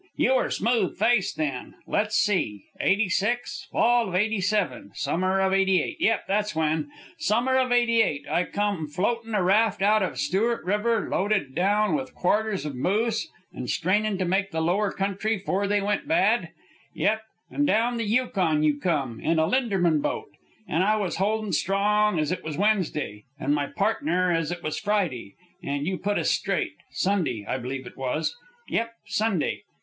You 0.15 0.33
were 0.33 0.49
smooth 0.49 0.97
faced 0.97 1.37
then. 1.37 1.75
Let's 1.85 2.15
see, 2.15 2.65
'86, 2.79 3.67
fall 3.71 4.09
of 4.09 4.15
'87, 4.15 4.93
summer 4.95 5.39
of 5.41 5.53
'88, 5.53 5.97
yep, 6.01 6.25
that's 6.27 6.55
when. 6.55 6.89
Summer 7.19 7.55
of 7.59 7.71
'88 7.71 8.25
I 8.27 8.45
come 8.45 8.87
floatin' 8.87 9.35
a 9.35 9.43
raft 9.43 9.83
out 9.83 10.01
of 10.01 10.17
Stewart 10.17 10.65
River, 10.65 11.07
loaded 11.07 11.53
down 11.53 11.93
with 11.93 12.15
quarters 12.15 12.65
of 12.65 12.73
moose 12.75 13.27
an' 13.53 13.67
strainin' 13.67 14.17
to 14.17 14.25
make 14.25 14.49
the 14.49 14.59
Lower 14.59 14.91
Country 14.91 15.37
'fore 15.37 15.67
they 15.67 15.81
went 15.81 16.07
bad. 16.07 16.49
Yep, 16.95 17.21
an' 17.51 17.65
down 17.65 17.97
the 17.97 18.03
Yukon 18.05 18.63
you 18.63 18.79
come, 18.79 19.19
in 19.19 19.37
a 19.37 19.45
Linderman 19.45 20.01
boat. 20.01 20.31
An' 20.67 20.81
I 20.81 20.95
was 20.95 21.17
holdin' 21.17 21.53
strong, 21.53 22.17
ez 22.19 22.31
it 22.31 22.43
was 22.43 22.57
Wednesday, 22.57 23.25
an' 23.39 23.53
my 23.53 23.67
pardner 23.67 24.31
ez 24.31 24.49
it 24.51 24.63
was 24.63 24.79
Friday, 24.79 25.35
an' 25.61 25.85
you 25.85 25.99
put 25.99 26.17
us 26.17 26.31
straight 26.31 26.73
Sunday, 26.89 27.45
I 27.47 27.59
b'lieve 27.59 27.85
it 27.85 27.97
was. 27.97 28.35
Yep, 28.67 28.95
Sunday. 29.05 29.61